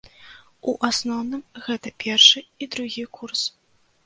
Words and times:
У 0.71 0.73
асноўным 0.89 1.43
гэта 1.67 1.93
першы 2.05 2.43
і 2.61 2.71
другі 2.73 3.05
курс. 3.21 3.41